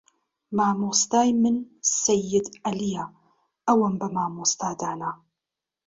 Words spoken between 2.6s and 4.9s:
عەلیە ئەوم بە مامۆستا